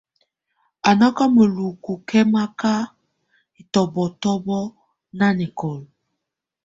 Á 0.87 0.91
nà 0.99 1.07
ka 1.17 1.25
mǝ́lukù 1.35 1.93
kɛ̀maka 2.07 2.73
ɛtɔbɔtɔbɔ 3.59 4.57
nanɛkɔla. 5.17 5.87